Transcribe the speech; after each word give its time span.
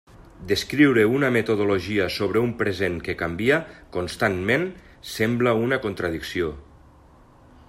Descriure 0.51 1.03
una 1.17 1.29
metodologia 1.35 2.07
sobre 2.15 2.41
un 2.47 2.55
present 2.63 2.97
que 3.09 3.17
canvia 3.21 3.61
constantment 3.99 4.67
sembla 5.15 5.57
una 5.69 5.83
contradicció. 5.89 6.55